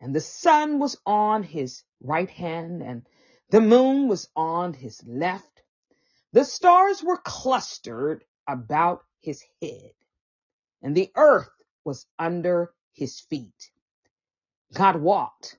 and 0.00 0.14
the 0.14 0.20
sun 0.20 0.78
was 0.78 0.96
on 1.06 1.42
his 1.42 1.82
right 2.00 2.30
hand, 2.30 2.82
and 2.82 3.06
the 3.50 3.60
moon 3.60 4.08
was 4.08 4.28
on 4.36 4.74
his 4.74 5.02
left. 5.06 5.62
The 6.32 6.44
stars 6.44 7.02
were 7.02 7.18
clustered 7.18 8.24
about 8.48 9.04
his 9.20 9.44
head, 9.62 9.92
and 10.82 10.96
the 10.96 11.10
earth 11.16 11.50
was 11.84 12.06
under 12.18 12.72
his 12.92 13.20
feet. 13.20 13.70
God 14.72 14.96
walked, 14.96 15.58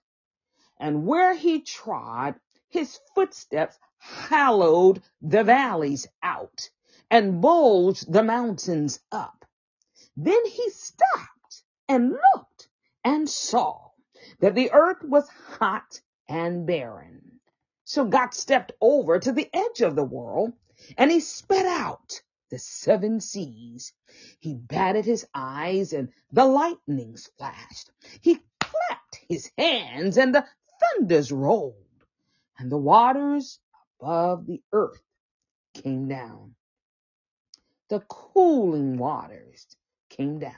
and 0.78 1.06
where 1.06 1.34
he 1.34 1.62
trod, 1.62 2.36
his 2.70 3.00
footsteps 3.14 3.78
hollowed 3.98 5.02
the 5.22 5.44
valleys 5.44 6.08
out 6.22 6.70
and 7.10 7.42
bulged 7.42 8.12
the 8.12 8.24
mountains 8.24 9.00
up. 9.12 9.46
Then 10.18 10.46
he 10.46 10.70
stopped 10.70 11.64
and 11.88 12.12
looked 12.12 12.68
and 13.04 13.30
saw 13.30 13.92
that 14.40 14.56
the 14.56 14.72
earth 14.72 15.04
was 15.04 15.28
hot 15.30 16.02
and 16.28 16.66
barren. 16.66 17.40
So 17.84 18.06
God 18.06 18.34
stepped 18.34 18.72
over 18.82 19.20
to 19.20 19.32
the 19.32 19.50
edge 19.54 19.82
of 19.82 19.96
the 19.96 20.04
world 20.04 20.54
and 20.98 21.12
he 21.12 21.20
spat 21.20 21.66
out 21.66 22.22
the 22.50 22.60
seven 22.60 23.22
seas. 23.22 23.94
He 24.40 24.56
batted 24.56 25.06
his 25.06 25.26
eyes 25.34 25.94
and 25.94 26.10
the 26.32 26.46
lightnings 26.46 27.30
flashed. 27.38 27.92
He 28.22 28.40
clapped 28.60 29.20
his 29.28 29.50
hands 29.58 30.18
and 30.18 30.34
the 30.36 30.46
thunders 30.98 31.32
rolled 31.32 31.76
and 32.58 32.72
the 32.72 32.78
waters 32.78 33.60
above 34.00 34.46
the 34.46 34.62
earth 34.72 35.02
came 35.74 36.08
down 36.08 36.56
the 37.90 38.00
cooling 38.02 38.98
waters 38.98 39.68
came 40.10 40.40
down. 40.40 40.54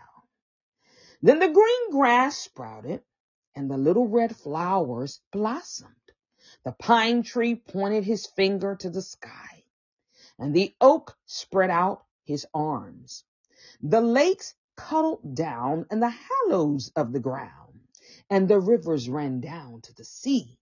Then 1.21 1.39
the 1.39 1.49
green 1.49 1.91
grass 1.91 2.37
sprouted 2.37 3.01
and 3.55 3.69
the 3.69 3.77
little 3.77 4.07
red 4.07 4.35
flowers 4.35 5.19
blossomed. 5.31 5.91
The 6.63 6.71
pine 6.71 7.23
tree 7.23 7.55
pointed 7.55 8.05
his 8.05 8.25
finger 8.27 8.75
to 8.77 8.89
the 8.89 9.01
sky 9.01 9.63
and 10.39 10.55
the 10.55 10.73
oak 10.79 11.17
spread 11.25 11.69
out 11.69 12.05
his 12.23 12.45
arms. 12.53 13.23
The 13.81 14.01
lakes 14.01 14.55
cuddled 14.77 15.35
down 15.35 15.87
in 15.91 15.99
the 15.99 16.13
hollows 16.15 16.91
of 16.95 17.11
the 17.11 17.19
ground 17.19 17.66
and 18.29 18.47
the 18.47 18.59
rivers 18.59 19.09
ran 19.09 19.41
down 19.41 19.81
to 19.81 19.93
the 19.95 20.05
sea. 20.05 20.59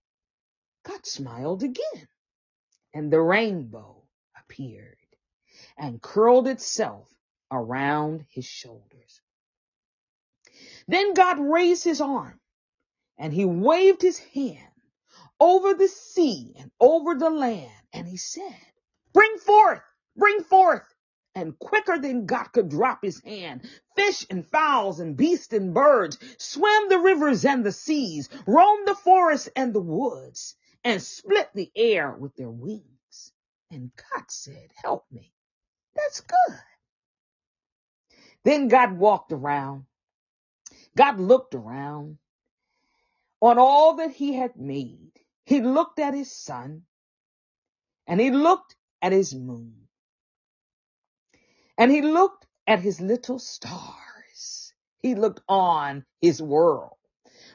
God 0.86 1.06
smiled 1.06 1.63
again 1.63 2.08
and 2.93 3.12
the 3.12 3.21
rainbow 3.21 4.04
appeared 4.39 4.97
and 5.78 6.01
curled 6.01 6.47
itself 6.47 7.10
around 7.51 8.25
his 8.30 8.45
shoulders. 8.45 9.21
Then 10.88 11.13
God 11.13 11.39
raised 11.39 11.84
his 11.84 12.01
arm 12.01 12.39
and 13.17 13.34
he 13.34 13.45
waved 13.45 14.01
his 14.01 14.19
hand 14.19 14.60
over 15.39 15.73
the 15.73 15.89
sea 15.89 16.56
and 16.60 16.71
over 16.80 17.15
the 17.15 17.30
land 17.32 17.71
and 17.93 18.08
he 18.08 18.17
said, 18.17 18.56
bring 19.13 19.38
forth, 19.39 19.82
bring 20.17 20.41
forth. 20.43 20.95
And 21.36 21.60
quicker 21.60 22.00
than 22.00 22.26
God 22.26 22.45
could 22.54 22.69
drop 22.69 23.04
his 23.04 23.21
hand, 23.21 23.69
fish 23.95 24.26
and 24.30 24.48
fowls 24.48 25.02
and 25.02 25.17
beasts 25.17 25.54
and 25.54 25.74
birds 25.74 26.17
swam 26.38 26.88
the 26.88 27.00
rivers 27.00 27.43
and 27.43 27.65
the 27.65 27.74
seas, 27.74 28.30
roamed 28.48 28.88
the 28.88 28.95
forests 28.95 29.50
and 29.56 29.74
the 29.74 29.82
woods, 29.82 30.56
and 30.84 31.02
split 31.02 31.50
the 31.54 31.69
air 31.76 32.12
with 32.13 32.36
their 32.38 32.50
wings. 32.50 33.34
And 33.69 33.91
God 33.95 34.26
said, 34.30 34.69
help 34.82 35.06
me. 35.12 35.34
That's 35.95 36.21
good. 36.21 36.60
Then 38.45 38.69
God 38.69 38.98
walked 38.98 39.34
around. 39.34 39.86
God 40.95 41.19
looked 41.19 41.56
around 41.56 42.17
on 43.41 43.60
all 43.60 43.95
that 43.95 44.12
he 44.12 44.34
had 44.34 44.56
made. 44.56 45.12
He 45.45 45.62
looked 45.62 46.00
at 46.00 46.13
his 46.13 46.32
sun 46.32 46.84
and 48.08 48.21
he 48.21 48.32
looked 48.32 48.76
at 49.02 49.12
his 49.12 49.36
moon 49.36 49.85
and 51.78 51.92
he 51.92 52.02
looked 52.02 52.46
at 52.68 52.80
his 52.80 53.02
little 53.02 53.40
stars. 53.40 54.74
He 55.02 55.16
looked 55.16 55.42
on 55.48 56.06
his 56.22 56.42
world 56.42 56.98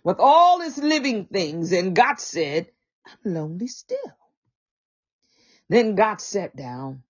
with 0.04 0.18
all 0.20 0.60
his 0.60 0.78
living 0.78 1.26
things 1.26 1.72
and 1.72 1.96
God 1.96 2.20
said, 2.20 2.70
I'm 3.06 3.34
lonely 3.34 3.66
still. 3.66 3.98
Then 5.68 5.94
God 5.94 6.20
sat 6.20 6.54
down 6.56 7.02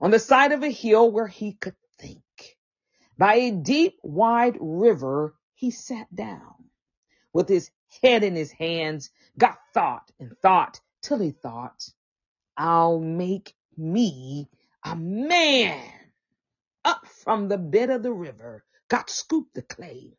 on 0.00 0.10
the 0.10 0.18
side 0.18 0.52
of 0.52 0.62
a 0.62 0.70
hill 0.70 1.10
where 1.10 1.26
he 1.26 1.52
could 1.52 1.76
think. 1.98 2.22
By 3.16 3.34
a 3.36 3.50
deep, 3.52 3.98
wide 4.02 4.58
river, 4.60 5.34
he 5.54 5.70
sat 5.70 6.14
down 6.14 6.54
with 7.32 7.48
his 7.48 7.70
head 8.02 8.24
in 8.24 8.34
his 8.34 8.52
hands, 8.52 9.10
God 9.38 9.56
thought 9.72 10.10
and 10.18 10.36
thought 10.42 10.80
till 11.02 11.18
he 11.18 11.30
thought, 11.30 11.88
I'll 12.56 13.00
make 13.00 13.54
me 13.76 14.48
a 14.84 14.96
man. 14.96 16.03
From 17.24 17.48
the 17.48 17.56
bed 17.58 17.88
of 17.88 18.02
the 18.02 18.12
river, 18.12 18.64
God 18.88 19.08
scooped 19.08 19.54
the 19.54 19.62
clay. 19.62 20.18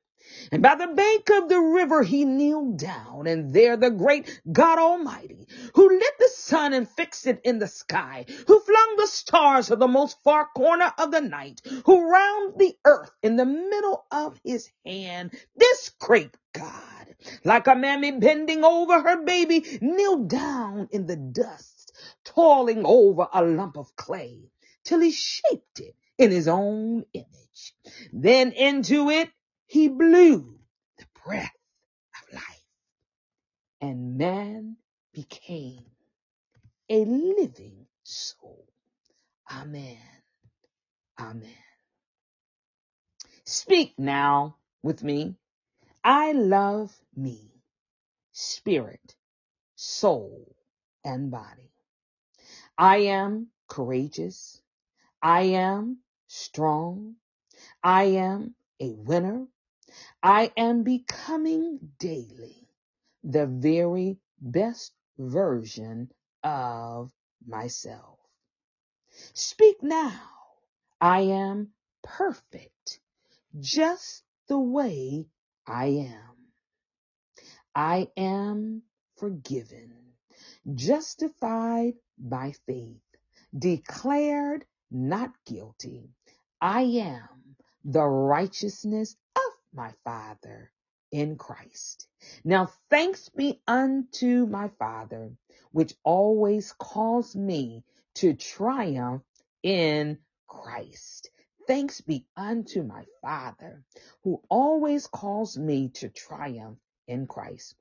And 0.51 0.63
by 0.63 0.73
the 0.73 0.87
bank 0.87 1.29
of 1.29 1.49
the 1.49 1.59
river 1.59 2.01
he 2.01 2.25
kneeled 2.25 2.79
down, 2.79 3.27
and 3.27 3.53
there 3.53 3.77
the 3.77 3.91
great 3.91 4.41
God 4.51 4.79
Almighty, 4.79 5.47
who 5.75 5.87
lit 5.87 6.13
the 6.17 6.29
sun 6.29 6.73
and 6.73 6.89
fixed 6.89 7.27
it 7.27 7.41
in 7.43 7.59
the 7.59 7.67
sky, 7.67 8.25
who 8.47 8.59
flung 8.59 8.95
the 8.97 9.05
stars 9.05 9.67
to 9.67 9.75
the 9.75 9.87
most 9.87 10.17
far 10.23 10.47
corner 10.57 10.91
of 10.97 11.11
the 11.11 11.21
night, 11.21 11.61
who 11.85 12.09
round 12.09 12.57
the 12.57 12.75
earth 12.85 13.11
in 13.21 13.35
the 13.35 13.45
middle 13.45 14.07
of 14.11 14.41
his 14.43 14.71
hand, 14.83 15.31
this 15.55 15.91
great 15.99 16.35
God, 16.53 17.15
like 17.43 17.67
a 17.67 17.75
mammy 17.75 18.13
bending 18.13 18.63
over 18.63 18.99
her 18.99 19.23
baby, 19.23 19.63
kneeled 19.79 20.27
down 20.27 20.89
in 20.91 21.05
the 21.05 21.17
dust, 21.17 21.93
toiling 22.23 22.83
over 22.83 23.27
a 23.31 23.43
lump 23.43 23.77
of 23.77 23.95
clay, 23.95 24.49
till 24.83 25.01
he 25.01 25.11
shaped 25.11 25.79
it 25.81 25.95
in 26.17 26.31
his 26.31 26.47
own 26.47 27.05
image. 27.13 27.75
Then 28.13 28.51
into 28.51 29.09
it 29.09 29.29
he 29.67 29.87
blew 29.87 30.59
the 30.97 31.05
breath 31.25 31.51
of 32.15 32.35
life 32.35 32.65
and 33.81 34.17
man 34.17 34.77
became 35.13 35.85
a 36.89 37.05
living 37.05 37.87
soul. 38.03 38.67
Amen. 39.51 39.97
Amen. 41.19 41.51
Speak 43.45 43.93
now 43.97 44.57
with 44.83 45.03
me. 45.03 45.35
I 46.03 46.33
love 46.33 46.95
me, 47.15 47.51
spirit, 48.31 49.15
soul, 49.75 50.55
and 51.03 51.31
body. 51.31 51.71
I 52.77 52.97
am 52.97 53.47
courageous. 53.67 54.61
I 55.21 55.41
am 55.43 55.99
strong. 56.27 57.15
I 57.83 58.03
am 58.03 58.55
a 58.79 58.91
winner. 58.91 59.47
I 60.23 60.51
am 60.57 60.83
becoming 60.83 61.79
daily 61.99 62.67
the 63.23 63.47
very 63.47 64.17
best 64.39 64.93
version 65.17 66.11
of 66.43 67.11
myself. 67.45 68.19
Speak 69.33 69.81
now. 69.81 70.21
I 71.01 71.21
am 71.21 71.71
perfect 72.03 72.99
just 73.59 74.23
the 74.47 74.59
way 74.59 75.27
I 75.67 75.85
am. 75.87 76.35
I 77.75 78.09
am 78.17 78.83
forgiven, 79.17 79.93
justified 80.73 81.95
by 82.17 82.53
faith, 82.65 83.01
declared 83.57 84.65
not 84.91 85.31
guilty. 85.45 86.09
I 86.61 86.81
am 86.81 87.55
the 87.83 88.03
righteousness 88.03 89.15
of 89.35 89.51
my 89.73 89.91
Father 90.03 90.71
in 91.11 91.37
Christ. 91.37 92.07
Now 92.43 92.69
thanks 92.89 93.29
be 93.29 93.61
unto 93.67 94.45
my 94.45 94.69
Father, 94.79 95.31
which 95.71 95.93
always 96.03 96.73
calls 96.73 97.35
me 97.35 97.83
to 98.15 98.33
triumph 98.33 99.23
in 99.63 100.17
Christ. 100.47 101.29
Thanks 101.67 102.01
be 102.01 102.25
unto 102.37 102.83
my 102.83 103.05
Father, 103.21 103.83
who 104.23 104.41
always 104.49 105.07
calls 105.07 105.57
me 105.57 105.89
to 105.95 106.09
triumph 106.09 106.77
in 107.07 107.27
Christ. 107.27 107.75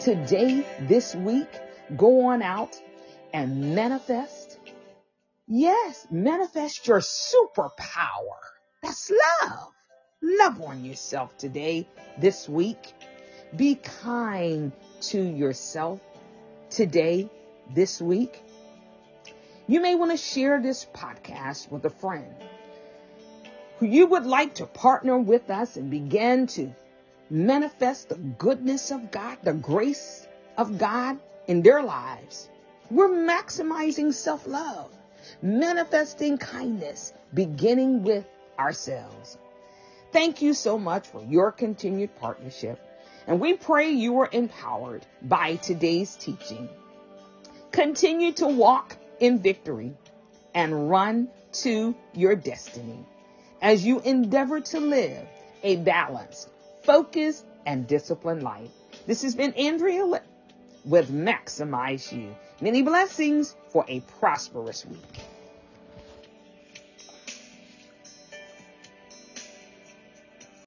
Today, 0.00 0.66
this 0.82 1.14
week, 1.14 1.48
go 1.96 2.26
on 2.26 2.42
out 2.42 2.76
and 3.32 3.74
manifest. 3.74 4.45
Yes, 5.48 6.08
manifest 6.10 6.88
your 6.88 6.98
superpower. 6.98 8.40
That's 8.82 9.12
love. 9.42 9.68
Love 10.20 10.60
on 10.60 10.84
yourself 10.84 11.36
today, 11.38 11.86
this 12.18 12.48
week. 12.48 12.94
Be 13.54 13.76
kind 13.76 14.72
to 15.02 15.22
yourself 15.22 16.00
today, 16.68 17.30
this 17.72 18.02
week. 18.02 18.42
You 19.68 19.80
may 19.80 19.94
want 19.94 20.10
to 20.10 20.16
share 20.16 20.60
this 20.60 20.84
podcast 20.92 21.70
with 21.70 21.84
a 21.84 21.90
friend 21.90 22.34
who 23.78 23.86
you 23.86 24.06
would 24.06 24.26
like 24.26 24.56
to 24.56 24.66
partner 24.66 25.16
with 25.16 25.48
us 25.50 25.76
and 25.76 25.90
begin 25.90 26.48
to 26.48 26.74
manifest 27.30 28.08
the 28.08 28.16
goodness 28.16 28.90
of 28.90 29.12
God, 29.12 29.38
the 29.44 29.52
grace 29.52 30.26
of 30.56 30.78
God 30.78 31.18
in 31.46 31.62
their 31.62 31.82
lives. 31.82 32.48
We're 32.90 33.08
maximizing 33.08 34.12
self 34.12 34.46
love, 34.46 34.90
manifesting 35.42 36.38
kindness, 36.38 37.12
beginning 37.32 38.02
with 38.02 38.24
ourselves. 38.58 39.38
Thank 40.12 40.42
you 40.42 40.54
so 40.54 40.78
much 40.78 41.06
for 41.06 41.22
your 41.24 41.52
continued 41.52 42.14
partnership. 42.16 42.80
And 43.26 43.40
we 43.40 43.54
pray 43.54 43.90
you 43.90 44.20
are 44.20 44.28
empowered 44.30 45.04
by 45.20 45.56
today's 45.56 46.14
teaching. 46.14 46.68
Continue 47.72 48.32
to 48.34 48.46
walk 48.46 48.96
in 49.20 49.40
victory 49.40 49.92
and 50.54 50.88
run 50.88 51.28
to 51.52 51.94
your 52.14 52.36
destiny 52.36 53.04
as 53.60 53.84
you 53.84 54.00
endeavor 54.00 54.60
to 54.60 54.80
live 54.80 55.26
a 55.62 55.76
balanced, 55.76 56.48
focused, 56.82 57.44
and 57.66 57.86
disciplined 57.86 58.42
life. 58.42 58.70
This 59.06 59.22
has 59.22 59.34
been 59.34 59.52
Andrea 59.54 60.22
with 60.84 61.10
Maximize 61.10 62.12
You. 62.12 62.34
Many 62.60 62.80
blessings 62.80 63.54
for 63.68 63.84
a 63.86 64.00
prosperous 64.18 64.86
week. 64.86 65.20